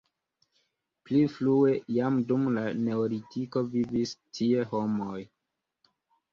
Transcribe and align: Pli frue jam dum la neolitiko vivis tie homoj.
Pli 1.09 1.19
frue 1.33 1.75
jam 1.97 2.17
dum 2.33 2.49
la 2.57 2.65
neolitiko 2.87 3.65
vivis 3.77 4.17
tie 4.41 4.67
homoj. 4.75 5.23